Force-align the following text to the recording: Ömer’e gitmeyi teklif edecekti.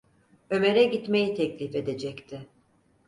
Ömer’e 0.49 0.83
gitmeyi 0.83 1.35
teklif 1.35 1.75
edecekti. 1.75 2.47